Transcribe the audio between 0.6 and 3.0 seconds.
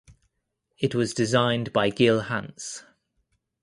It was designed by Gil Hanse.